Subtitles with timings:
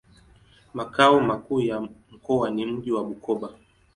[0.73, 3.49] Makao makuu ya mkoa ni mji wa Bukoba.